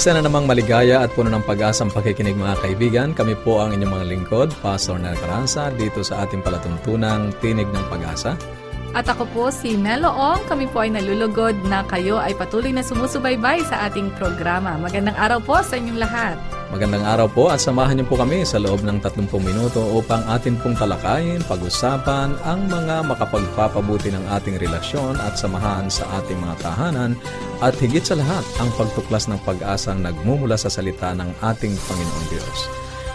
[0.00, 3.08] Isa na namang maligaya at puno ng pag-asang pakikinig mga kaibigan.
[3.12, 7.84] Kami po ang inyong mga lingkod, Pastor Nel Caranza, dito sa ating palatuntunang Tinig ng
[7.92, 8.32] Pag-asa.
[8.96, 10.48] At ako po si Meloong.
[10.48, 14.80] Kami po ay nalulugod na kayo ay patuloy na sumusubaybay sa ating programa.
[14.80, 16.59] Magandang araw po sa inyong lahat.
[16.70, 20.54] Magandang araw po at samahan niyo po kami sa loob ng 30 minuto upang atin
[20.54, 27.18] pong talakayin, pag-usapan ang mga makapagpapabuti ng ating relasyon at samahan sa ating mga tahanan
[27.58, 32.58] at higit sa lahat ang pagtuklas ng pag-asang nagmumula sa salita ng ating Panginoon Diyos.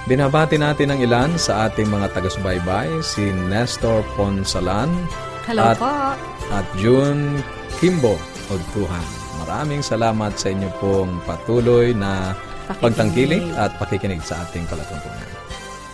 [0.03, 4.91] Binabati natin ang ilan sa ating mga taga-subaybay, si Nestor Ponsalan
[5.47, 5.95] Hello at, po.
[6.51, 7.39] at June
[7.79, 8.19] Kimbo
[8.51, 9.07] Odtuhan.
[9.47, 12.35] Maraming salamat sa inyo pong patuloy na
[12.65, 12.81] Pakikinig.
[12.81, 15.45] pagtangkilik at pakikinig sa ating palatuntunan.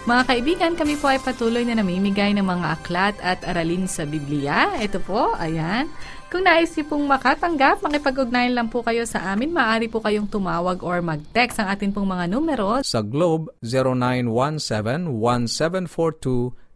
[0.02, 4.74] Mga kaibigan, kami po ay patuloy na namimigay ng mga aklat at aralin sa Biblia.
[4.82, 5.94] Ito po, ayan.
[6.34, 9.54] Kung nais niyo pong makatanggap, makipag-ugnayan lang po kayo sa amin.
[9.54, 12.82] Maaari po kayong tumawag or mag-text ang atin pong mga numero.
[12.82, 13.54] Sa Globe,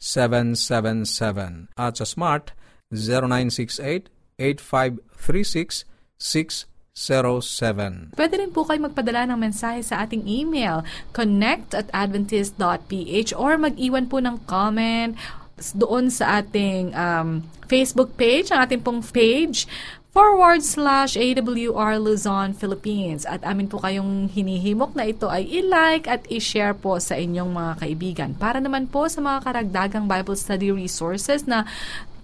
[0.04, 1.74] 0917-1742777.
[1.74, 2.54] At sa Smart,
[6.96, 8.16] 0968-8536-607.
[8.16, 14.08] Pwede rin po kayo magpadala ng mensahe sa ating email, connect at adventist.ph or mag-iwan
[14.08, 15.14] po ng comment
[15.76, 19.68] doon sa ating um, Facebook page, ang ating pong page,
[20.16, 23.28] forward slash AWR Luzon, Philippines.
[23.28, 27.74] At amin po kayong hinihimok na ito ay i-like at i-share po sa inyong mga
[27.84, 28.32] kaibigan.
[28.40, 31.68] Para naman po sa mga karagdagang Bible study resources na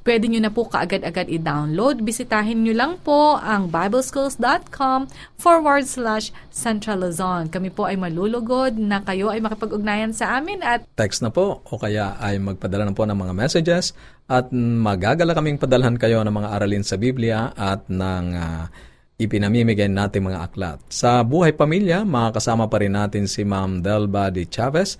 [0.05, 2.01] pwede nyo na po kaagad-agad i-download.
[2.01, 7.03] Bisitahin nyo lang po ang bibleschools.com forward slash Central.
[7.49, 11.73] Kami po ay malulugod na kayo ay makipag-ugnayan sa amin at Text na po o
[11.79, 13.95] kaya ay magpadala na po ng mga messages
[14.29, 18.67] at magagala kaming padalhan kayo ng mga aralin sa Biblia at ng ah,
[19.21, 20.77] ipinamimigay nating mga aklat.
[20.89, 24.97] Sa Buhay Pamilya, makakasama pa rin natin si Ma'am Delba de Chavez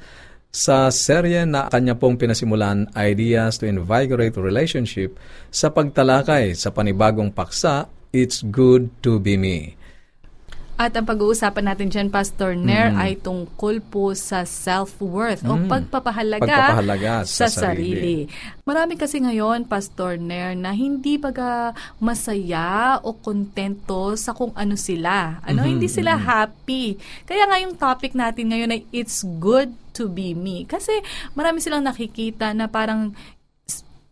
[0.52, 5.16] sa serye na kanya pong pinasimulan Ideas to Invigorate Relationship
[5.48, 9.80] sa pagtalakay sa panibagong paksa, It's Good to Be Me.
[10.82, 15.70] At ang pag-uusapan natin dyan, Pastor Nair, ay tungkol po sa self-worth o Mm.
[15.70, 18.26] pagpapahalaga, Pagpapahalaga sa, sa sarili.
[18.66, 25.38] Marami kasi ngayon, Pastor Nair, na hindi baga masaya o kontento sa kung ano sila.
[25.46, 26.98] Ano, Mhm, hindi sila happy.
[27.30, 30.66] Kaya nga yung topic natin ngayon ay It's Good to Be Me.
[30.66, 30.98] Kasi
[31.38, 33.14] marami silang nakikita na parang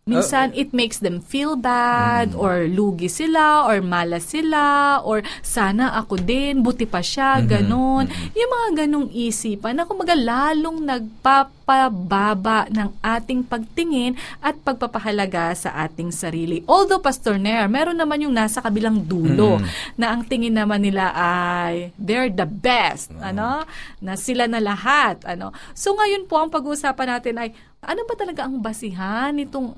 [0.10, 6.18] Minsan, it makes them feel bad, or lugi sila, or malas sila, or sana ako
[6.18, 8.10] din, buti pa siya, ganon.
[8.34, 16.10] Yung mga ganong isipan na kumaga lalong nagpapababa ng ating pagtingin at pagpapahalaga sa ating
[16.10, 16.66] sarili.
[16.66, 19.62] Although, Pastor Nair, meron naman yung nasa kabilang dulo
[19.94, 23.62] na ang tingin naman nila ay they're the best, ano?
[24.02, 25.54] Na sila na lahat, ano?
[25.78, 29.72] So, ngayon po, ang pag-uusapan natin ay ano ba talaga ang basihan nitong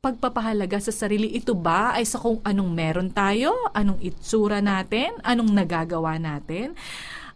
[0.00, 5.52] pagpapahalaga sa sarili, ito ba ay sa kung anong meron tayo, anong itsura natin, anong
[5.52, 6.72] nagagawa natin,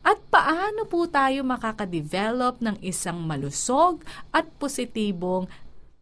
[0.05, 4.01] at paano po tayo makakadevelop ng isang malusog
[4.33, 5.49] at positibong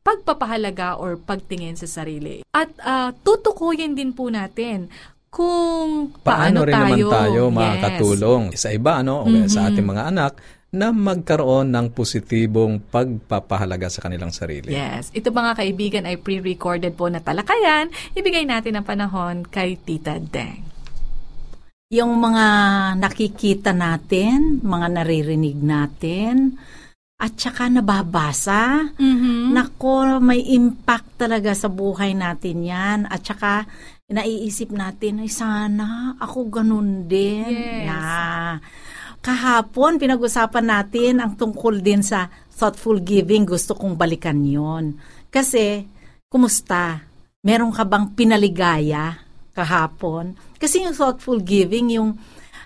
[0.03, 2.43] pagpapahalaga or pagtingin sa sarili.
[2.55, 4.91] At ah, tutukuyin din po natin
[5.31, 7.43] kung Paano, paano, rin tayo, naman tayo.
[7.43, 7.55] Yes.
[7.59, 10.33] makakatulong sa iba, ano, o kaya sa ating mga anak,
[10.73, 14.73] na magkaroon ng positibong pagpapahalaga sa kanilang sarili.
[14.73, 15.13] Yes.
[15.13, 17.93] Ito mga kaibigan ay pre-recorded po na talakayan.
[18.17, 20.65] Ibigay natin ang panahon kay Tita Deng.
[21.93, 22.47] yung mga
[22.97, 26.57] nakikita natin, mga naririnig natin,
[27.21, 29.53] at saka nababasa, Mm-hmm.
[29.53, 32.99] nako, may impact talaga sa buhay natin yan.
[33.07, 33.69] At saka,
[34.09, 37.61] naiisip natin, ay sana ako ganun din.
[37.61, 37.93] Yes.
[37.93, 38.57] Yeah.
[39.23, 43.47] Kahapon, pinag-usapan natin ang tungkol din sa thoughtful giving.
[43.47, 44.99] Gusto kong balikan yon
[45.31, 45.87] Kasi,
[46.27, 47.07] kumusta?
[47.47, 49.23] Meron ka bang pinaligaya
[49.55, 50.35] kahapon?
[50.59, 52.19] Kasi yung thoughtful giving, yung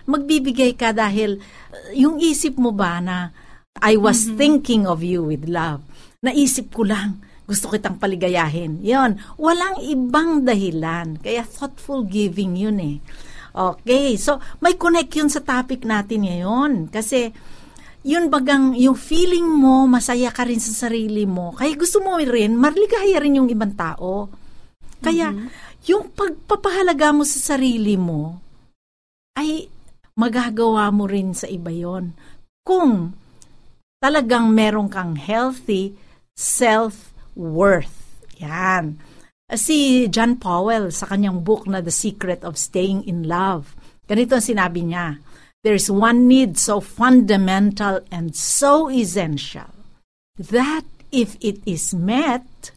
[0.08, 3.37] magbibigay ka dahil uh, yung isip mo ba na
[3.85, 5.85] I was thinking of you with love.
[6.25, 8.81] Naisip ko lang, gusto kitang paligayahin.
[8.81, 11.20] Yon, walang ibang dahilan.
[11.20, 12.97] Kaya thoughtful giving yun eh.
[13.56, 16.93] Okay, so may connect yun sa topic natin ngayon.
[16.93, 17.32] Kasi
[18.05, 21.56] yun bagang, yung feeling mo, masaya ka rin sa sarili mo.
[21.56, 24.29] Kaya gusto mo rin, maligaya rin yung ibang tao.
[25.00, 25.32] Kaya,
[25.88, 28.38] yung pagpapahalaga mo sa sarili mo,
[29.41, 29.73] ay
[30.14, 32.12] magagawa mo rin sa iba yon.
[32.61, 33.17] Kung
[33.99, 35.97] talagang meron kang healthy
[36.37, 37.97] self-worth.
[38.38, 39.00] Yan.
[39.47, 43.79] Si John Powell sa kanyang book na The Secret of Staying in Love,
[44.11, 45.23] ganito ang sinabi niya,
[45.63, 49.71] There's one need so fundamental and so essential
[50.35, 50.83] that
[51.15, 52.75] if it is met,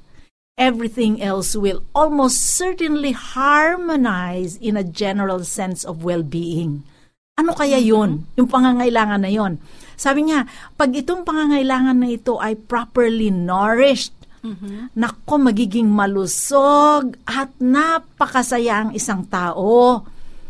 [0.62, 6.86] everything else will almost certainly harmonize in a general sense of well-being.
[7.34, 8.30] Ano kaya yun?
[8.38, 9.58] Yung pangangailangan na yon.
[9.98, 10.46] Sabi niya,
[10.78, 14.96] pag itong pangangailangan na ito ay properly nourished, mm-hmm.
[14.96, 20.04] nako magiging malusog at napakasaya ang isang tao.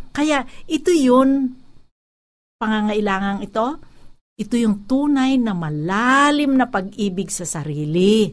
[0.09, 1.53] Kaya ito yun,
[2.59, 3.67] pangangailangan ito,
[4.39, 8.31] ito yung tunay na malalim na pag-ibig sa sarili.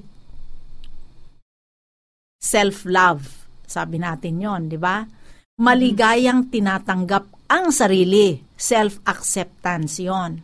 [2.38, 3.24] Self-love,
[3.66, 5.02] sabi natin yon, di ba?
[5.58, 10.38] Maligayang tinatanggap ang sarili self-acceptance yon.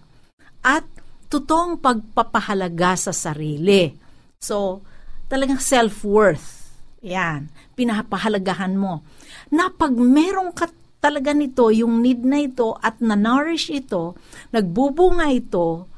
[0.66, 0.86] At
[1.32, 3.88] totoong pagpapahalaga sa sarili.
[4.36, 4.84] So,
[5.32, 6.68] talagang self-worth.
[7.00, 7.48] Yan.
[7.72, 9.00] Pinapahalagahan mo.
[9.48, 10.68] Na pag meron ka
[11.00, 14.12] talaga nito, yung need na ito at na-nourish ito,
[14.52, 15.88] nagbubunga ito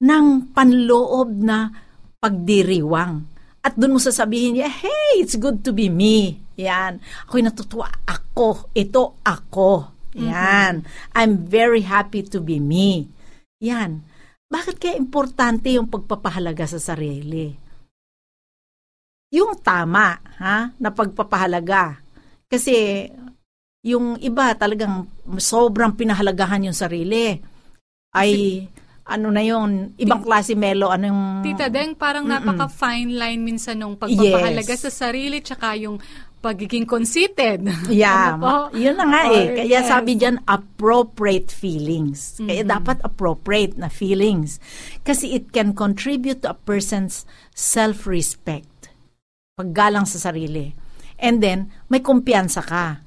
[0.00, 1.68] ng panloob na
[2.16, 3.28] pagdiriwang.
[3.60, 6.40] At doon mo sasabihin niya, hey, it's good to be me.
[6.56, 7.04] Yan.
[7.28, 7.92] Ako'y natutuwa.
[8.08, 8.72] Ako.
[8.72, 9.92] Ito ako.
[10.16, 10.80] Yan.
[10.80, 11.12] Mm-hmm.
[11.12, 13.12] I'm very happy to be me.
[13.60, 14.00] Yan.
[14.48, 17.65] Bakit kaya importante yung pagpapahalaga sa sarili?
[19.34, 21.98] Yung tama, ha, na pagpapahalaga.
[22.46, 23.06] Kasi
[23.86, 25.06] yung iba talagang
[25.38, 27.38] sobrang pinahalagahan yung sarili.
[28.14, 28.66] Ay
[29.06, 32.42] ano na yon ibang klase melo anong Tita Deng parang Mm-mm.
[32.42, 34.82] napaka fine line minsan nung pagpapahalaga yes.
[34.82, 36.02] sa sarili tsaka yung
[36.42, 37.66] pagiging conceited.
[37.90, 38.34] Yeah.
[38.38, 39.62] ano Yun na nga eh.
[39.62, 39.90] Kaya yes.
[39.90, 42.38] sabi diyan appropriate feelings.
[42.38, 42.46] Mm-hmm.
[42.46, 44.62] Kaya dapat appropriate na feelings.
[45.02, 48.70] Kasi it can contribute to a person's self-respect.
[49.56, 50.68] Paggalang sa sarili.
[51.16, 53.00] And then, may kumpiyansa ka.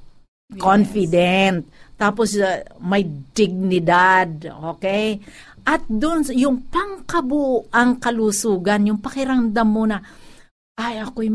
[0.49, 0.57] Yes.
[0.57, 1.69] Confident.
[1.93, 4.49] Tapos, uh, may dignidad.
[4.73, 5.21] Okay?
[5.61, 10.01] At doon, yung pangkabuang kalusugan, yung pakiramdam mo na,
[10.73, 11.29] ay, ako'y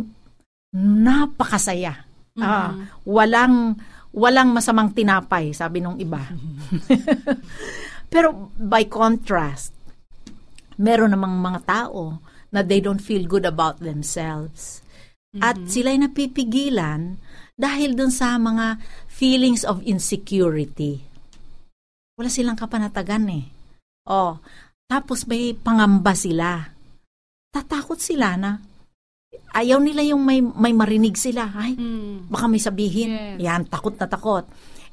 [0.75, 2.03] napakasaya.
[2.35, 2.43] Mm-hmm.
[2.43, 2.75] Ah,
[3.07, 3.79] walang
[4.15, 6.23] walang masamang tinapay, sabi nung iba.
[8.13, 9.75] Pero by contrast,
[10.79, 12.19] meron namang mga tao
[12.55, 14.84] na they don't feel good about themselves.
[15.35, 15.43] Mm-hmm.
[15.43, 17.19] At sila'y napipigilan
[17.59, 18.79] dahil dun sa mga
[19.11, 21.03] feelings of insecurity.
[22.15, 23.45] Wala silang kapanatagan eh.
[24.07, 24.39] Oh,
[24.87, 26.71] tapos may pangamba sila.
[27.51, 28.63] Tatakot sila na
[29.55, 31.51] ayaw nila yung may, may marinig sila.
[31.55, 32.31] Ay, mm.
[32.31, 33.39] baka may sabihin.
[33.39, 33.47] Yes.
[33.47, 34.45] Yan, takot na takot.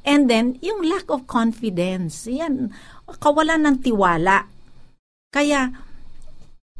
[0.02, 2.30] And then, yung lack of confidence.
[2.30, 2.74] Yan,
[3.22, 4.46] kawalan ng tiwala.
[5.34, 5.70] Kaya,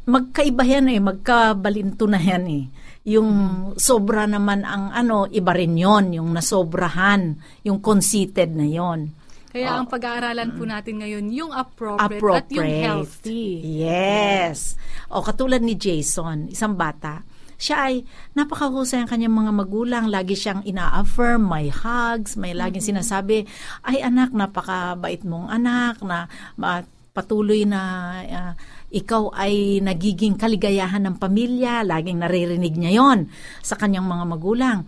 [0.06, 2.64] magkaiba yan eh, magkabalinto na yan eh.
[3.02, 3.82] Yung mm.
[3.82, 7.34] sobra naman ang ano, iba rin yon yung nasobrahan,
[7.66, 9.84] yung conceited na yon kaya oh.
[9.84, 12.48] ang pag-aaralan po natin ngayon, yung appropriate, appropriate.
[12.48, 13.60] at yung healthy.
[13.84, 14.80] Yes.
[15.12, 17.20] O katulad ni Jason, isang bata,
[17.60, 20.04] siya ay napakahusay ang kanyang mga magulang.
[20.08, 23.04] Lagi siyang ina-affirm, may hugs, may laging mm-hmm.
[23.04, 23.44] sinasabi,
[23.84, 26.82] ay anak, napakabait mong anak, na uh,
[27.12, 27.80] patuloy na
[28.24, 28.52] uh,
[28.92, 31.84] ikaw ay nagiging kaligayahan ng pamilya.
[31.84, 33.28] Laging naririnig niya yon
[33.60, 34.78] sa kanyang mga magulang.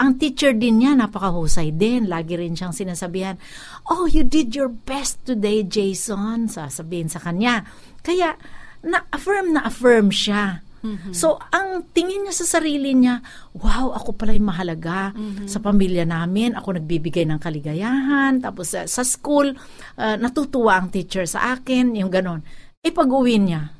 [0.00, 2.10] Ang teacher din niya, napakahusay din.
[2.10, 3.38] Lagi rin siyang sinasabihan,
[3.86, 6.50] Oh, you did your best today, Jason.
[6.50, 7.62] Sasabihin sa kanya.
[8.02, 8.34] Kaya,
[8.82, 11.12] na-affirm na affirm siya Mm-hmm.
[11.12, 13.20] So, ang tingin niya sa sarili niya,
[13.52, 15.44] wow, ako pala yung mahalaga mm-hmm.
[15.44, 16.56] sa pamilya namin.
[16.56, 18.40] Ako nagbibigay ng kaligayahan.
[18.40, 19.52] Tapos uh, sa school,
[20.00, 22.40] uh, natutuwa ang teacher sa akin, yung ganon.
[22.80, 23.74] Eh, pag-uwi niya,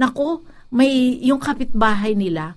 [0.00, 0.40] naku,
[0.72, 2.56] may yung kapitbahay nila,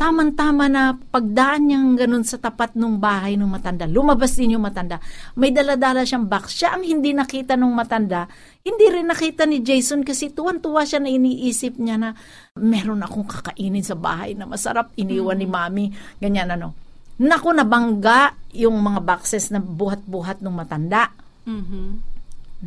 [0.00, 3.84] tamang-tama na pagdaan niyang ganun sa tapat ng bahay ng matanda.
[3.84, 4.96] Lumabas din yung matanda.
[5.36, 6.56] May daladala siyang box.
[6.56, 8.24] Siya ang hindi nakita ng matanda.
[8.64, 12.16] Hindi rin nakita ni Jason kasi tuwan-tuwa siya na iniisip niya na
[12.56, 14.88] meron akong kakainin sa bahay na masarap.
[14.96, 15.52] Iniwan mm-hmm.
[15.52, 15.86] ni mami.
[16.16, 16.72] Ganyan ano.
[17.20, 21.12] Naku, nabangga yung mga boxes na buhat-buhat ng matanda.
[21.44, 21.88] Mm-hmm.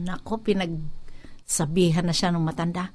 [0.06, 2.94] Naku, pinagsabihan na siya ng matanda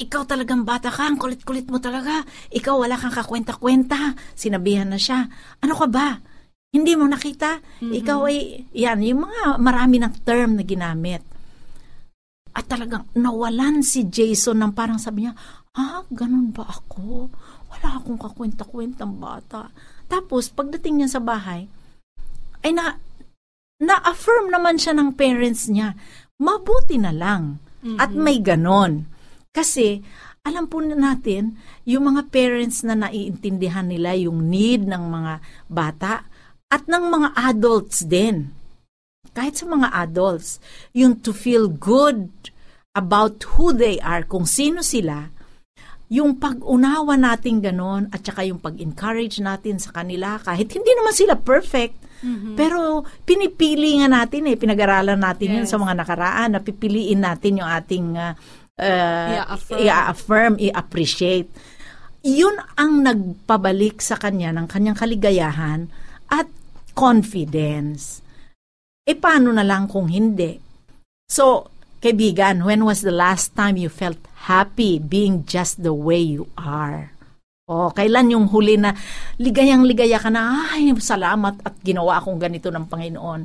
[0.00, 2.24] ikaw talagang bata ka, ang kulit-kulit mo talaga.
[2.48, 4.16] Ikaw wala kang kakwenta-kwenta.
[4.32, 5.28] Sinabihan na siya.
[5.60, 6.16] Ano ka ba?
[6.72, 7.60] Hindi mo nakita?
[7.60, 7.92] Mm-hmm.
[8.00, 8.38] Ikaw ay,
[8.72, 11.20] yan, yung mga marami ng term na ginamit.
[12.56, 15.36] At talagang nawalan si Jason ng parang sabi niya,
[15.76, 17.28] ah, ganun ba ako?
[17.68, 19.68] Wala akong kakwenta-kwentang bata.
[20.08, 21.68] Tapos, pagdating niya sa bahay,
[22.64, 22.96] ay na,
[23.76, 25.92] na-affirm naman siya ng parents niya.
[26.40, 27.60] Mabuti na lang.
[27.84, 27.98] Mm-hmm.
[28.00, 29.11] At may ganon.
[29.52, 30.00] Kasi,
[30.42, 35.32] alam po natin, yung mga parents na naiintindihan nila yung need ng mga
[35.70, 36.26] bata
[36.72, 38.62] at ng mga adults din
[39.32, 40.60] kahit sa mga adults,
[40.92, 42.28] yung to feel good
[42.92, 45.32] about who they are, kung sino sila,
[46.12, 51.40] yung pag-unawa natin ganon at saka yung pag-encourage natin sa kanila kahit hindi naman sila
[51.40, 52.52] perfect, mm-hmm.
[52.52, 55.56] pero pinipili nga natin eh, pinag-aralan natin yes.
[55.56, 58.36] yun sa mga nakaraan, napipiliin natin yung ating uh,
[58.78, 59.78] uh, i-affirm.
[59.82, 61.48] i-affirm, i-appreciate.
[62.22, 65.90] Yun ang nagpabalik sa kanya ng kanyang kaligayahan
[66.30, 66.46] at
[66.94, 68.22] confidence.
[69.02, 70.54] E paano na lang kung hindi?
[71.26, 71.66] So,
[71.98, 77.10] kaibigan, when was the last time you felt happy being just the way you are?
[77.66, 78.94] O, kailan yung huli na
[79.40, 83.40] ligayang-ligaya ka na, ay, salamat at ginawa akong ganito ng Panginoon.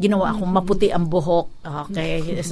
[0.00, 1.64] Ginawa akong maputi ang buhok.
[1.64, 2.22] Okay.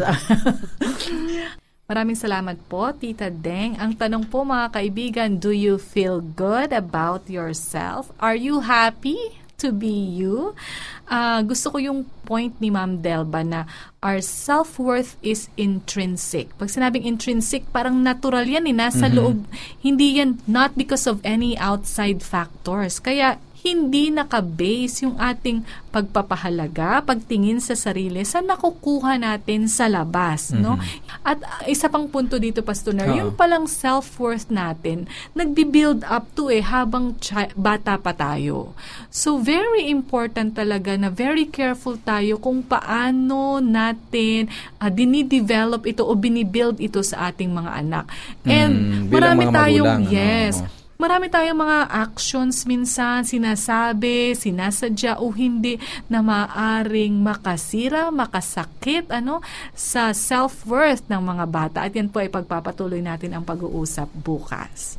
[1.92, 3.76] Maraming salamat po, Tita Deng.
[3.76, 8.08] Ang tanong po mga kaibigan, do you feel good about yourself?
[8.16, 9.36] Are you happy?
[9.62, 10.58] to be you.
[11.06, 13.70] Uh, gusto ko yung point ni Ma'am Delba na
[14.02, 16.50] our self-worth is intrinsic.
[16.58, 19.14] Pag sinabing intrinsic, parang natural yan eh, nasa mm-hmm.
[19.22, 19.46] loob.
[19.78, 22.98] Hindi yan not because of any outside factors.
[22.98, 25.62] Kaya hindi nakabase yung ating
[25.94, 30.62] pagpapahalaga, pagtingin sa sarili sa nakukuha natin sa labas, mm-hmm.
[30.66, 30.82] no?
[31.22, 35.06] At uh, isa pang punto dito, Pastor uh yung palang self-worth natin,
[35.38, 38.74] nagbi-build up to eh habang ch- bata pa tayo.
[39.14, 44.50] So, very important talaga na very careful tayo kung paano natin
[44.82, 48.04] uh, dinidevelop ito o binibuild ito sa ating mga anak.
[48.42, 50.81] And mm, marami tayong, magulang, yes, ano?
[51.02, 55.74] Marami tayong mga actions minsan sinasabi, sinasadya o hindi
[56.06, 59.42] na maaring makasira, makasakit ano
[59.74, 61.82] sa self-worth ng mga bata.
[61.82, 64.94] At yan po ay pagpapatuloy natin ang pag-uusap bukas.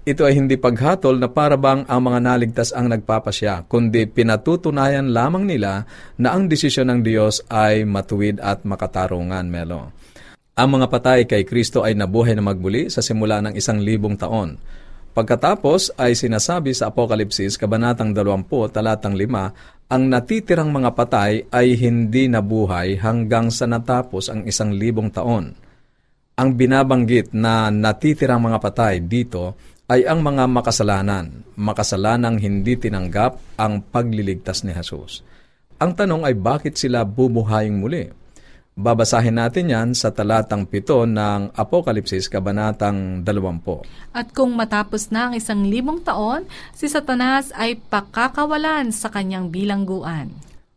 [0.00, 5.44] Ito ay hindi paghatol na para bang ang mga naligtas ang nagpapasya, kundi pinatutunayan lamang
[5.44, 5.84] nila
[6.16, 9.92] na ang desisyon ng Diyos ay matuwid at makatarungan, Melo.
[10.56, 14.56] Ang mga patay kay Kristo ay nabuhay na magbuli sa simula ng isang libong taon.
[15.10, 22.30] Pagkatapos ay sinasabi sa Apokalipsis, Kabanatang 20, Talatang 5, ang natitirang mga patay ay hindi
[22.30, 25.50] nabuhay hanggang sa natapos ang isang libong taon.
[26.38, 29.58] Ang binabanggit na natitirang mga patay dito
[29.90, 35.26] ay ang mga makasalanan, makasalanang hindi tinanggap ang pagliligtas ni Jesus.
[35.82, 38.06] Ang tanong ay bakit sila bubuhaying muli?
[38.78, 44.14] Babasahin natin yan sa talatang pito ng Apokalipsis, Kabanatang 20.
[44.14, 50.30] At kung matapos na ang isang libong taon, si Satanas ay pakakawalan sa kanyang bilangguan.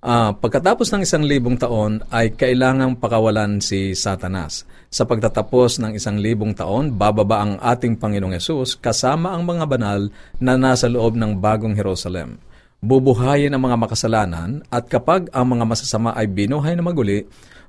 [0.03, 4.67] Uh, pagkatapos ng isang libong taon ay kailangang pakawalan si Satanas.
[4.91, 10.11] Sa pagtatapos ng isang libong taon, bababa ang ating Panginoong Yesus kasama ang mga banal
[10.43, 12.35] na nasa loob ng bagong Jerusalem.
[12.83, 17.23] Bubuhayin ang mga makasalanan at kapag ang mga masasama ay binuhay na maguli,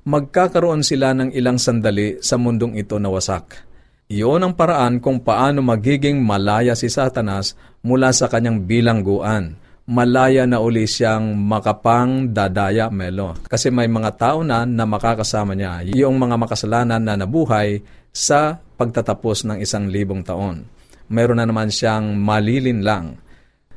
[0.05, 3.65] magkakaroon sila ng ilang sandali sa mundong ito na wasak.
[4.13, 9.57] Iyon ang paraan kung paano magiging malaya si Satanas mula sa kanyang bilangguan.
[9.85, 13.37] Malaya na uli siyang makapang dadaya melo.
[13.49, 19.45] Kasi may mga tao na na makakasama niya, yung mga makasalanan na nabuhay sa pagtatapos
[19.45, 20.65] ng isang libong taon.
[21.05, 23.21] meron na naman siyang malilin lang.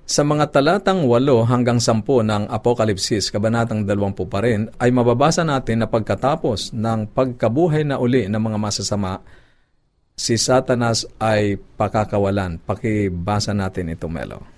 [0.07, 5.83] Sa mga talatang 8 hanggang 10 ng Apokalipsis, kabanatang 20 pa rin, ay mababasa natin
[5.83, 9.19] na pagkatapos ng pagkabuhay na uli ng mga masasama,
[10.15, 12.55] si Satanas ay pakakawalan.
[12.63, 14.56] Pakibasa natin ito, Melo.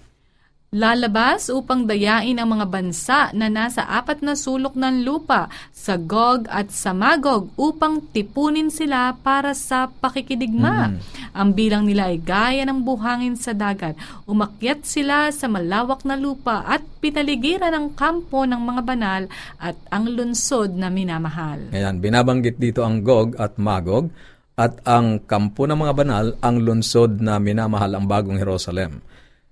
[0.69, 6.45] Lalabas upang dayain ang mga bansa na nasa apat na sulok ng lupa sa Gog
[6.45, 10.93] at sa Magog upang tipunin sila para sa pakikidigma.
[10.93, 10.97] Mm.
[11.33, 13.97] Ang bilang nila ay gaya ng buhangin sa dagat.
[14.29, 19.21] Umakyat sila sa malawak na lupa at pitaligiran ang kampo ng mga banal
[19.57, 21.73] at ang lunsod na minamahal.
[21.73, 24.13] Ayan, binabanggit dito ang Gog at Magog
[24.53, 29.01] at ang kampo ng mga banal ang lunsod na minamahal ang bagong Jerusalem.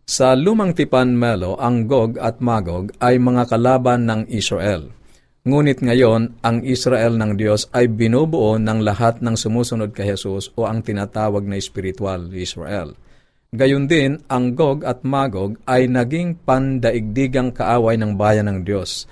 [0.07, 4.87] Sa lumang tipan Melo, ang Gog at Magog ay mga kalaban ng Israel.
[5.43, 10.63] Ngunit ngayon, ang Israel ng Diyos ay binubuo ng lahat ng sumusunod kay Jesus o
[10.63, 12.95] ang tinatawag na spiritual Israel.
[13.51, 19.11] Gayon din, ang Gog at Magog ay naging pandaigdigang kaaway ng bayan ng Diyos.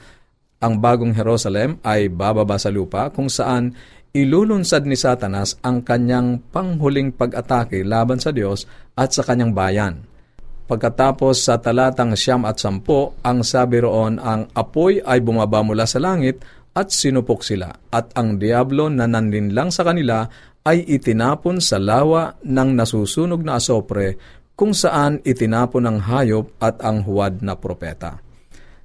[0.63, 3.75] Ang bagong Jerusalem ay bababa sa lupa kung saan
[4.15, 8.63] ilulunsad ni Satanas ang kanyang panghuling pag-atake laban sa Diyos
[8.95, 10.14] at sa kanyang bayan.
[10.65, 16.01] Pagkatapos sa talatang siyam at sampo, ang sabi roon ang apoy ay bumaba mula sa
[16.01, 16.41] langit
[16.73, 20.25] at sinupok sila, at ang diablo na nanlinlang sa kanila
[20.65, 24.17] ay itinapon sa lawa ng nasusunog na asopre
[24.57, 28.17] kung saan itinapon ang hayop at ang huwad na propeta.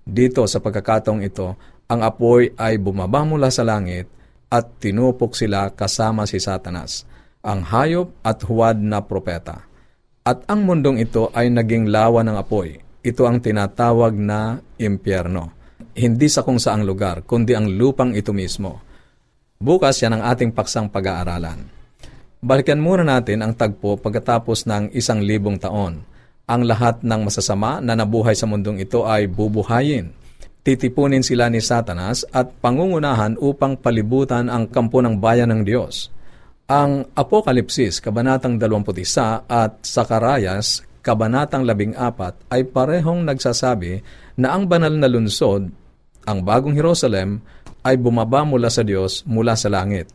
[0.05, 1.57] Dito sa pagkakatong ito,
[1.89, 4.05] ang apoy ay bumaba mula sa langit
[4.53, 7.09] at tinupok sila kasama si Satanas,
[7.41, 9.70] ang hayop at huwad na propeta.
[10.21, 12.77] At ang mundong ito ay naging lawa ng apoy.
[13.01, 15.57] Ito ang tinatawag na impyerno.
[15.97, 18.85] Hindi sa kung saang lugar, kundi ang lupang ito mismo.
[19.57, 21.65] Bukas yan ang ating paksang pag-aaralan.
[22.41, 26.05] Balikan muna natin ang tagpo pagkatapos ng isang libong taon.
[26.45, 30.13] Ang lahat ng masasama na nabuhay sa mundong ito ay bubuhayin.
[30.61, 36.13] Titipunin sila ni Satanas at pangungunahan upang palibutan ang kampo ng bayan ng Diyos.
[36.71, 43.99] Ang Apokalipsis, Kabanatang 21 at Sakarayas, Kabanatang 14 ay parehong nagsasabi
[44.39, 45.67] na ang banal na lunsod,
[46.23, 47.43] ang bagong Jerusalem,
[47.83, 50.15] ay bumaba mula sa Diyos mula sa langit.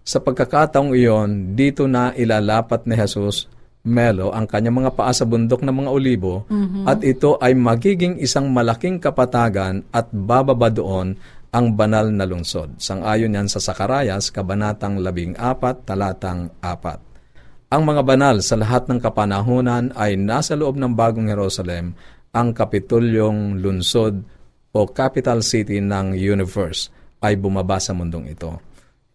[0.00, 3.44] Sa pagkakataong iyon, dito na ilalapat ni Jesus
[3.80, 6.84] Melo ang kanyang mga paa sa bundok ng mga olibo mm-hmm.
[6.84, 11.16] at ito ay magiging isang malaking kapatagan at bababa doon
[11.50, 12.78] ang banal na lungsod.
[12.78, 17.70] Sang-ayon yan sa Sakarayas, Kabanatang 14, Talatang 4.
[17.70, 21.94] Ang mga banal sa lahat ng kapanahunan ay nasa loob ng bagong Jerusalem,
[22.30, 24.22] ang kapitulyong lunsod
[24.70, 26.90] o capital city ng universe
[27.22, 28.58] ay bumaba sa mundong ito.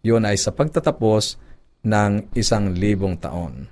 [0.04, 1.40] Yun ay sa pagtatapos
[1.84, 3.68] ng isang libong taon.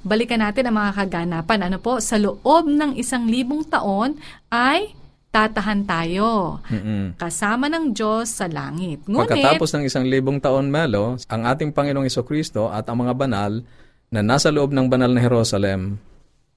[0.00, 1.60] Balikan natin ang mga kaganapan.
[1.68, 4.16] Ano po, sa loob ng isang libong taon
[4.48, 4.96] ay
[5.30, 7.14] tatahan tayo Mm-mm.
[7.14, 9.06] kasama ng Diyos sa langit.
[9.06, 13.14] Ngunit, Pagkatapos ng isang libong taon, Melo, ang ating Panginoong Iso Kristo at ang mga
[13.14, 13.62] banal
[14.10, 16.02] na nasa loob ng banal na Jerusalem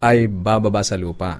[0.01, 1.39] ay bababa sa lupa.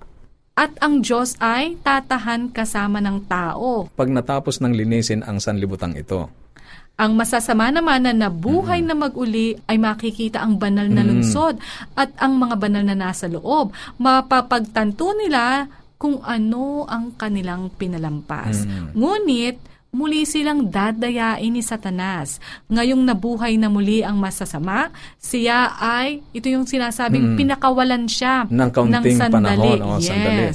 [0.53, 3.89] At ang Diyos ay tatahan kasama ng tao.
[3.97, 6.29] Pag natapos ng linisin ang sanlibutang ito.
[6.93, 8.93] Ang masasama naman na nabuhay mm-hmm.
[8.93, 11.97] na maguli ay makikita ang banal na lungsod mm-hmm.
[11.97, 13.73] at ang mga banal na nasa loob.
[13.97, 15.65] Mapapagtanto nila
[15.97, 18.67] kung ano ang kanilang pinalampas.
[18.67, 18.91] Mm.
[18.97, 19.57] Ngunit,
[19.93, 22.41] muli silang dadayain ni Satanas.
[22.67, 24.89] Ngayong nabuhay na muli ang masasama,
[25.21, 27.37] siya ay, ito yung sinasabing, mm.
[27.37, 29.77] pinakawalan siya ng, ng sandali.
[29.77, 30.09] Panahon, oh, yes.
[30.09, 30.45] Sandali.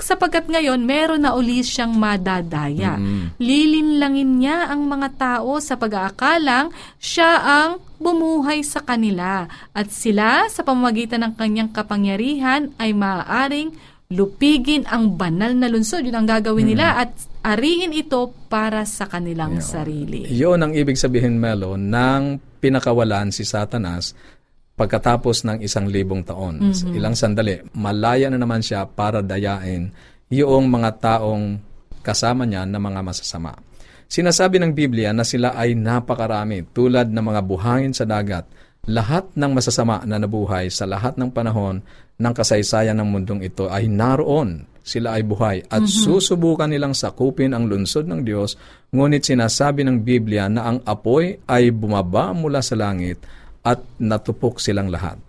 [0.00, 2.96] Sapagkat ngayon, meron na uli siyang madadaya.
[2.96, 3.36] Mm-hmm.
[3.36, 9.44] Lilinlangin niya ang mga tao sa pag-aakalang siya ang bumuhay sa kanila
[9.76, 13.76] at sila sa pamamagitan ng kanyang kapangyarihan ay maaaring
[14.10, 16.02] lupigin ang banal na lungsod.
[16.02, 16.72] Yun ang gagawin hmm.
[16.74, 17.14] nila at
[17.46, 19.64] ariin ito para sa kanilang Yun.
[19.64, 20.20] sarili.
[20.26, 22.22] Yun ang ibig sabihin, Melo, ng
[22.60, 24.12] pinakawalan si Satanas
[24.74, 26.56] pagkatapos ng isang libong taon.
[26.60, 26.96] Mm-hmm.
[26.96, 29.92] Ilang sandali, malaya na naman siya para dayain
[30.32, 31.60] yung mga taong
[32.00, 33.52] kasama niya na mga masasama.
[34.08, 38.48] Sinasabi ng Biblia na sila ay napakarami tulad ng mga buhangin sa dagat
[38.88, 41.84] lahat ng masasama na nabuhay sa lahat ng panahon
[42.16, 44.64] ng kasaysayan ng mundong ito ay naroon.
[44.80, 46.02] Sila ay buhay at mm-hmm.
[46.08, 48.56] susubukan nilang sakupin ang lunsod ng Diyos,
[48.96, 53.20] ngunit sinasabi ng Biblia na ang apoy ay bumaba mula sa langit
[53.60, 55.20] at natupok silang lahat.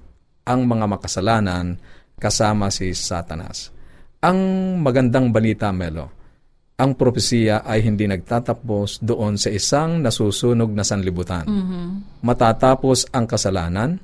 [0.47, 1.75] Ang mga makasalanan
[2.15, 3.75] kasama si Satanas.
[4.23, 4.39] Ang
[4.79, 6.20] magandang balita, Melo,
[6.81, 11.45] ang propesiya ay hindi nagtatapos doon sa isang nasusunog na sanlibutan.
[11.45, 11.87] Mm-hmm.
[12.25, 14.01] Matatapos ang kasalanan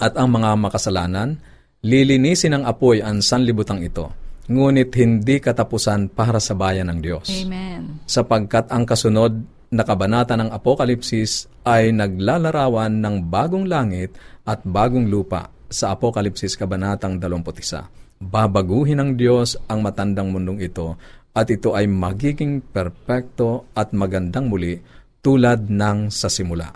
[0.00, 1.36] At ang mga makasalanan,
[1.84, 4.08] lilinisin ng apoy ang sanlibutang ito,
[4.48, 7.28] ngunit hindi katapusan para sa bayan ng Diyos.
[7.28, 8.00] Amen.
[8.08, 14.16] Sapagkat ang kasunod na kabanata ng Apokalipsis ay naglalarawan ng bagong langit
[14.48, 18.24] at bagong lupa sa Apokalipsis Kabanatang 21.
[18.24, 20.98] Babaguhin ng Diyos ang matandang mundong ito
[21.30, 24.82] at ito ay magiging perpekto at magandang muli
[25.22, 26.72] tulad ng sa simula.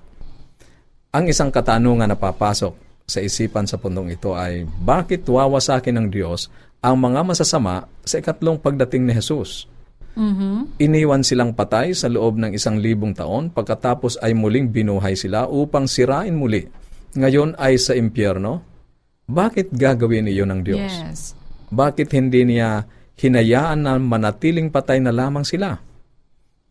[1.15, 6.49] Ang isang katanungan na papasok sa isipan sa pundong ito ay bakit wawasakin ng Diyos
[6.85, 9.71] ang mga masasama sa ikatlong pagdating ni Jesus?
[10.15, 10.79] Mhm.
[10.79, 15.91] Iniwan silang patay sa loob ng isang libong taon pagkatapos ay muling binuhay sila upang
[15.91, 16.71] sirain muli.
[17.19, 18.63] Ngayon ay sa impyerno?
[19.27, 20.93] Bakit gagawin iyon ng Diyos?
[20.93, 21.21] Yes.
[21.73, 22.85] Bakit hindi niya
[23.19, 25.79] hinayaan na manatiling patay na lamang sila?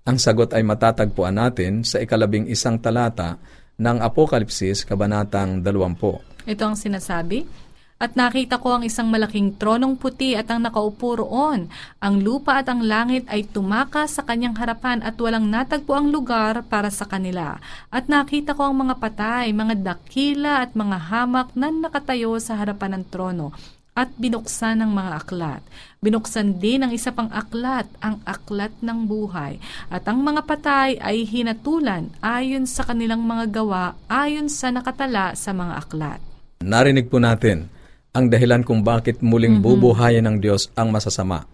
[0.04, 3.40] Ang sagot ay matatagpuan natin sa ikalabing isang talata
[3.80, 6.44] ng Apokalipsis, Kabanatang 20.
[6.44, 7.64] Ito ang sinasabi.
[8.04, 11.72] At nakita ko ang isang malaking tronong puti at ang nakaupo roon.
[12.04, 16.68] Ang lupa at ang langit ay tumakas sa kanyang harapan at walang natagpo ang lugar
[16.68, 17.64] para sa kanila.
[17.88, 23.00] At nakita ko ang mga patay, mga dakila at mga hamak na nakatayo sa harapan
[23.00, 23.56] ng trono
[23.94, 25.62] at binuksan ng mga aklat.
[26.02, 29.62] Binuksan din ang isa pang aklat, ang aklat ng buhay.
[29.94, 35.54] At ang mga patay ay hinatulan ayon sa kanilang mga gawa, ayon sa nakatala sa
[35.54, 36.20] mga aklat.
[36.66, 37.70] Narinig po natin
[38.14, 41.46] ang dahilan kung bakit muling bubuhayin ng Diyos ang masasama.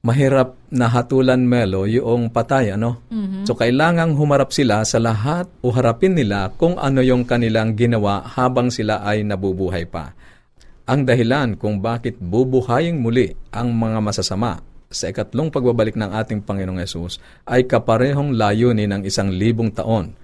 [0.00, 3.04] Mahirap na hatulan Melo yung patay, ano?
[3.44, 8.72] So kailangang humarap sila sa lahat o harapin nila kung ano yung kanilang ginawa habang
[8.72, 10.16] sila ay nabubuhay pa.
[10.90, 14.58] Ang dahilan kung bakit bubuhayin muli ang mga masasama
[14.90, 20.18] sa ikatlong pagbabalik ng ating Panginoong Yesus ay kaparehong layunin ng isang libong taon.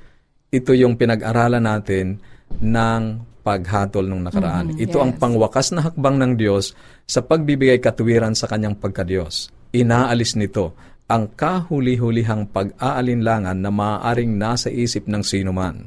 [0.50, 2.18] Ito yung pinag-aralan natin
[2.59, 3.02] ng
[3.46, 4.74] paghatol nung nakaraan.
[4.74, 5.18] Mhm, Ito ang yes.
[5.22, 6.74] pangwakas na hakbang ng Diyos
[7.07, 9.55] sa pagbibigay katuwiran sa kanyang pagkadiyos.
[9.70, 10.74] Inaalis nito
[11.07, 15.87] ang kahuli-hulihang pag-aalinlangan na maaaring nasa isip ng sino man.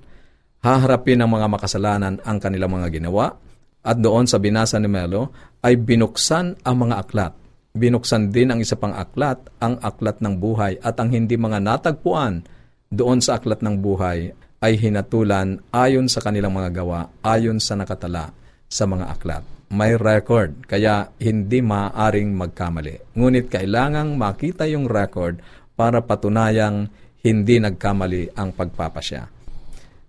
[0.63, 3.35] Haharapin ng mga makasalanan ang kanilang mga ginawa
[3.83, 5.31] at doon sa binasa ni Melo
[5.63, 7.33] ay binuksan ang mga aklat.
[7.75, 12.43] Binuksan din ang isa pang aklat, ang aklat ng buhay at ang hindi mga natagpuan
[12.89, 18.35] doon sa aklat ng buhay ay hinatulan ayon sa kanilang mga gawa, ayon sa nakatala
[18.67, 19.43] sa mga aklat.
[19.69, 23.13] May record, kaya hindi maaaring magkamali.
[23.13, 25.37] Ngunit kailangang makita yung record
[25.77, 26.89] para patunayang
[27.21, 29.29] hindi nagkamali ang pagpapasya.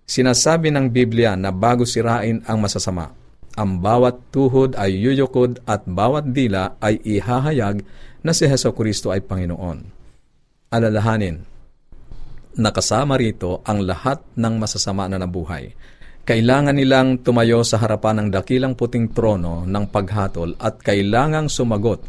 [0.01, 3.20] Sinasabi ng Biblia na bago sirain ang masasama,
[3.59, 7.83] ang bawat tuhod ay yuyukod at bawat dila ay ihahayag
[8.23, 9.77] na si Heso Kristo ay Panginoon.
[10.71, 11.35] Alalahanin,
[12.55, 15.75] nakasama rito ang lahat ng masasama na nabuhay.
[16.21, 21.99] Kailangan nilang tumayo sa harapan ng dakilang puting trono ng paghatol at kailangang sumagot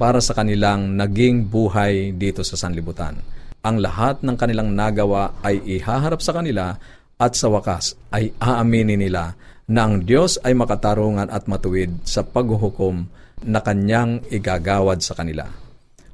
[0.00, 3.20] para sa kanilang naging buhay dito sa sanlibutan.
[3.66, 6.78] Ang lahat ng kanilang nagawa ay ihaharap sa kanila
[7.16, 13.08] at sa wakas ay aaminin nila na ang Diyos ay makatarungan at matuwid sa paghuhukom
[13.44, 15.48] na kanyang igagawad sa kanila.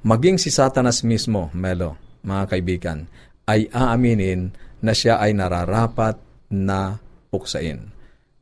[0.02, 1.94] Maging si Satanas mismo, Melo,
[2.26, 3.06] mga kaibigan,
[3.46, 4.50] ay aaminin
[4.82, 6.18] na siya ay nararapat
[6.50, 6.98] na
[7.30, 7.92] puksain.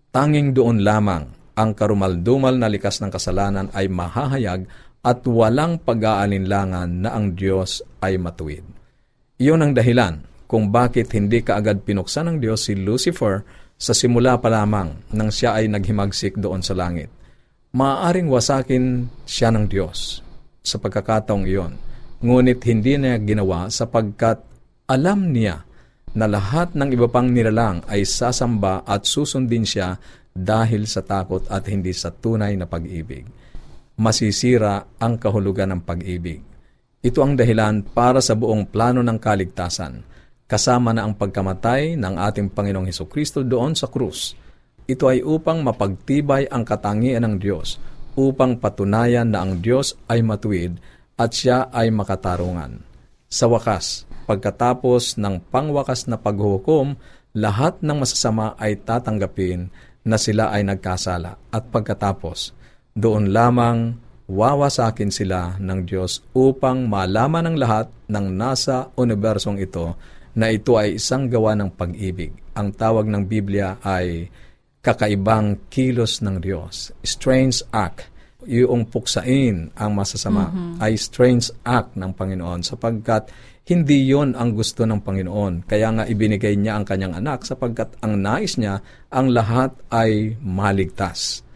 [0.09, 4.65] Tanging doon lamang ang karumaldumal na likas ng kasalanan ay mahahayag
[5.05, 8.65] at walang pag-aalinlangan na ang Diyos ay matuwid.
[9.41, 13.47] Iyon ang dahilan kung bakit hindi kaagad pinuksan ng Diyos si Lucifer
[13.79, 17.07] sa simula pa lamang nang siya ay naghimagsik doon sa langit.
[17.71, 20.27] Maaaring wasakin siya ng Diyos
[20.59, 21.79] sa pagkakataong iyon,
[22.19, 24.43] ngunit hindi niya ginawa sapagkat
[24.91, 25.63] alam niya
[26.19, 30.03] na lahat ng iba pang nilalang ay sasamba at susundin siya
[30.35, 33.23] dahil sa takot at hindi sa tunay na pag-ibig.
[34.03, 36.43] Masisira ang kahulugan ng pag-ibig.
[37.07, 40.10] Ito ang dahilan para sa buong plano ng kaligtasan,
[40.51, 44.35] kasama na ang pagkamatay ng ating Panginoong Heso Kristo doon sa krus.
[44.91, 47.79] Ito ay upang mapagtibay ang katangian ng Diyos,
[48.19, 50.75] upang patunayan na ang Diyos ay matuwid
[51.15, 52.83] at siya ay makatarungan.
[53.31, 56.99] Sa wakas, pagkatapos ng pangwakas na paghuhukom,
[57.39, 59.71] lahat ng masasama ay tatanggapin
[60.03, 62.51] na sila ay nagkasala at pagkatapos,
[62.99, 63.95] doon lamang
[64.27, 69.95] wawasakin sila ng Diyos upang malaman ng lahat ng nasa unibersong ito
[70.37, 72.35] na ito ay isang gawa ng pag-ibig.
[72.55, 74.31] Ang tawag ng Biblia ay
[74.81, 76.95] kakaibang kilos ng Diyos.
[77.03, 78.09] Strange act.
[78.49, 80.49] Yung puksain ang masasama
[80.81, 83.29] ay strange act ng Panginoon sapagkat
[83.71, 85.63] Hindi yon ang gusto ng Panginoon.
[85.63, 88.83] Kaya nga ibinigay niya ang kanyang anak sapagkat ang nais niya
[89.15, 91.47] ang lahat ay maligtas.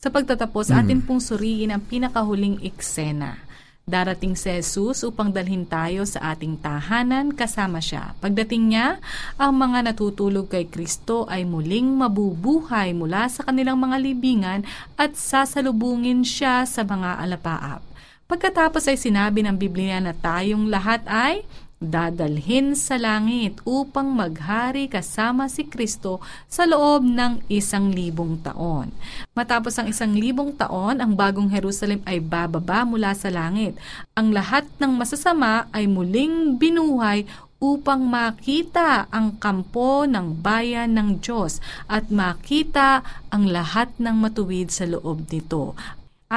[0.00, 3.36] Sa pagtatapos, atin pong suriin ang pinakahuling eksena.
[3.84, 8.16] Darating si Jesus upang dalhin tayo sa ating tahanan kasama siya.
[8.16, 8.96] Pagdating niya,
[9.36, 14.60] ang mga natutulog kay Kristo ay muling mabubuhay mula sa kanilang mga libingan
[14.96, 17.84] at sasalubungin siya sa mga alapaap.
[18.24, 21.44] Pagkatapos ay sinabi ng Biblia na tayong lahat ay
[21.82, 28.94] dadalhin sa langit upang maghari kasama si Kristo sa loob ng isang libong taon.
[29.36, 33.76] Matapos ang isang libong taon, ang bagong Jerusalem ay bababa mula sa langit.
[34.14, 37.26] Ang lahat ng masasama ay muling binuhay
[37.64, 43.00] upang makita ang kampo ng bayan ng Diyos at makita
[43.32, 45.72] ang lahat ng matuwid sa loob nito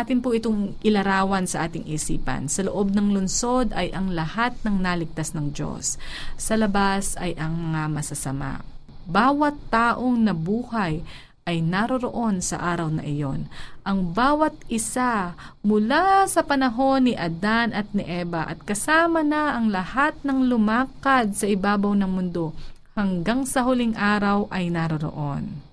[0.01, 2.45] atin po itong ilarawan sa ating isipan.
[2.49, 6.01] Sa loob ng lunsod ay ang lahat ng naligtas ng Diyos.
[6.37, 8.61] Sa labas ay ang mga masasama.
[9.07, 11.01] Bawat taong nabuhay
[11.47, 13.47] ay naroroon sa araw na iyon.
[13.87, 15.31] Ang bawat isa
[15.63, 21.31] mula sa panahon ni Adan at ni Eva at kasama na ang lahat ng lumakad
[21.39, 22.51] sa ibabaw ng mundo
[22.99, 25.63] hanggang sa huling araw ay naroroon.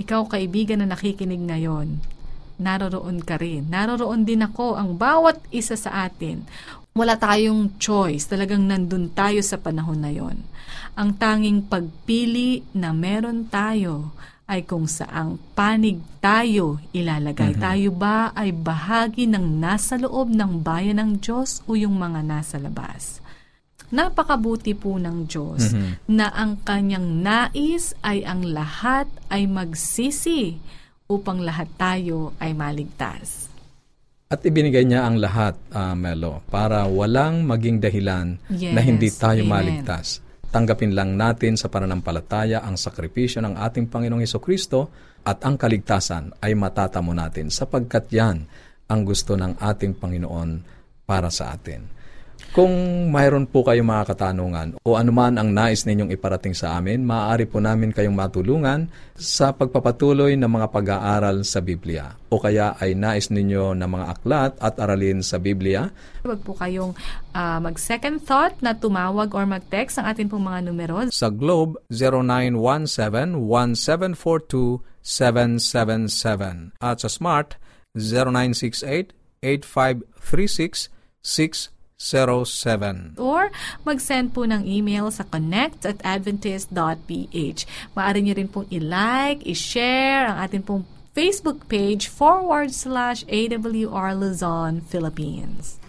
[0.00, 2.00] Ikaw kaibigan na nakikinig ngayon,
[2.56, 3.68] naroroon ka rin.
[3.68, 6.44] Naroroon din ako ang bawat isa sa atin.
[6.96, 8.24] Wala tayong choice.
[8.28, 10.40] Talagang nandun tayo sa panahon na yon.
[10.96, 14.16] Ang tanging pagpili na meron tayo
[14.46, 17.52] ay kung saang panig tayo ilalagay.
[17.52, 17.66] Mm-hmm.
[17.66, 22.56] Tayo ba ay bahagi ng nasa loob ng bayan ng Diyos o yung mga nasa
[22.56, 23.18] labas?
[23.90, 26.10] Napakabuti po ng Diyos mm-hmm.
[26.10, 30.58] na ang kanyang nais ay ang lahat ay magsisi
[31.06, 33.46] upang lahat tayo ay maligtas.
[34.26, 39.46] At ibinigay niya ang lahat, uh, Melo, para walang maging dahilan yes, na hindi tayo
[39.46, 39.54] Amen.
[39.54, 40.18] maligtas.
[40.50, 44.90] Tanggapin lang natin sa pananampalataya ang sakripisyo ng ating Panginoong Heso Kristo
[45.22, 48.46] at ang kaligtasan ay matatamo natin sapagkat yan
[48.90, 50.50] ang gusto ng ating Panginoon
[51.06, 51.95] para sa atin.
[52.56, 52.72] Kung
[53.12, 57.60] mayroon po kayong mga katanungan o anuman ang nais ninyong iparating sa amin, maaari po
[57.60, 62.16] namin kayong matulungan sa pagpapatuloy ng mga pag-aaral sa Biblia.
[62.32, 65.92] O kaya ay nais ninyo ng mga aklat at aralin sa Biblia.
[66.24, 66.96] Huwag po kayong
[67.36, 70.96] uh, mag-second thought na tumawag or mag-text ang atin pong mga numero.
[71.12, 71.76] Sa Globe,
[75.04, 76.72] 0917-1742-777.
[76.80, 77.60] At sa Smart,
[77.92, 79.12] 0968
[79.44, 80.96] 8536
[81.96, 83.16] 0917.
[83.16, 83.48] Or
[83.82, 87.60] mag-send po ng email sa connect at adventist.ph.
[87.96, 90.84] Maaari nyo rin pong i-like, i-share ang ating pong
[91.16, 95.80] Facebook page forward slash AWR Luzon, Philippines.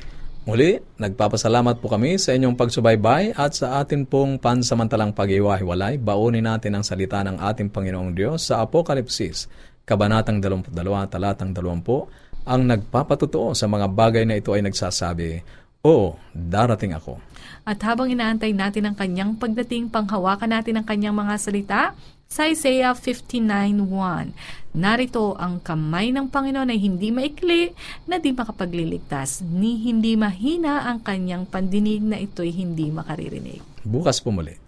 [0.48, 6.00] Muli, nagpapasalamat po kami sa inyong pagsubaybay at sa atin pong pansamantalang pag-iwahiwalay.
[6.00, 9.52] Baunin natin ang salita ng ating Panginoong Diyos sa Apokalipsis,
[9.84, 10.72] Kabanatang 22,
[11.12, 15.44] Talatang 20, ang nagpapatutuo sa mga bagay na ito ay nagsasabi,
[15.88, 17.16] Oo, darating ako.
[17.64, 21.82] At habang inaantay natin ang kanyang pagdating, panghawakan natin ang kanyang mga salita,
[22.28, 24.36] sa Isaiah 59.1,
[24.76, 27.72] Narito ang kamay ng Panginoon ay hindi maikli
[28.04, 33.64] na di makapagliligtas, ni hindi mahina ang kanyang pandinig na ito'y hindi makaririnig.
[33.88, 34.60] Bukas po muli.